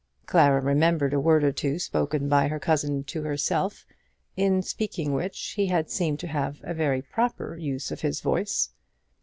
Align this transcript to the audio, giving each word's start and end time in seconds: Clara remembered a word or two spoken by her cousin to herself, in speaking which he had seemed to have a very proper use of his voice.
Clara 0.25 0.59
remembered 0.61 1.13
a 1.13 1.19
word 1.19 1.43
or 1.43 1.51
two 1.51 1.77
spoken 1.77 2.27
by 2.27 2.47
her 2.47 2.57
cousin 2.59 3.03
to 3.03 3.21
herself, 3.21 3.85
in 4.35 4.63
speaking 4.63 5.13
which 5.13 5.39
he 5.57 5.67
had 5.67 5.91
seemed 5.91 6.19
to 6.21 6.27
have 6.27 6.59
a 6.63 6.73
very 6.73 7.03
proper 7.03 7.55
use 7.55 7.91
of 7.91 8.01
his 8.01 8.19
voice. 8.19 8.71